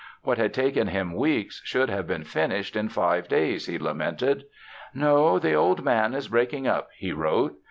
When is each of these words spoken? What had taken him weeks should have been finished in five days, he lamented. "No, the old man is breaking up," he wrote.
What 0.23 0.39
had 0.39 0.51
taken 0.51 0.87
him 0.87 1.13
weeks 1.13 1.61
should 1.63 1.91
have 1.91 2.07
been 2.07 2.23
finished 2.23 2.75
in 2.75 2.89
five 2.89 3.27
days, 3.27 3.67
he 3.67 3.77
lamented. 3.77 4.45
"No, 4.95 5.37
the 5.37 5.53
old 5.53 5.83
man 5.83 6.15
is 6.15 6.29
breaking 6.29 6.65
up," 6.65 6.89
he 6.97 7.13
wrote. 7.13 7.59